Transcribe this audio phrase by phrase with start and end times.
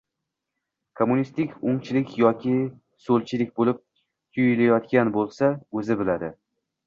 [0.99, 2.55] kommunistik, o‘ngchilik yoki
[3.09, 3.83] so‘lchilik bo‘lib
[4.37, 6.33] tuyulayotgan bo‘lsa, o‘zi biladi–